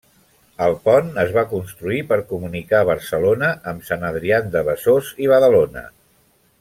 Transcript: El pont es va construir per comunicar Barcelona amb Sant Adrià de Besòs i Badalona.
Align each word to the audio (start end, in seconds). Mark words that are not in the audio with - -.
El 0.67 0.71
pont 0.87 1.09
es 1.23 1.33
va 1.35 1.43
construir 1.51 1.99
per 2.13 2.17
comunicar 2.31 2.79
Barcelona 2.89 3.51
amb 3.73 3.85
Sant 3.91 4.07
Adrià 4.09 4.41
de 4.57 4.65
Besòs 4.71 5.13
i 5.27 5.31
Badalona. 5.35 5.85